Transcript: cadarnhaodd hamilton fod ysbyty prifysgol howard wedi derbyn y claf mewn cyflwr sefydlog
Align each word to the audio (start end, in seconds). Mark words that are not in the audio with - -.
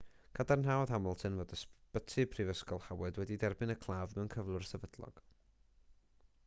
cadarnhaodd 0.37 0.93
hamilton 0.93 1.35
fod 1.41 1.53
ysbyty 1.57 2.25
prifysgol 2.31 2.81
howard 2.85 3.21
wedi 3.23 3.39
derbyn 3.43 3.75
y 3.75 3.77
claf 3.85 4.19
mewn 4.21 4.35
cyflwr 4.37 4.69
sefydlog 4.71 5.25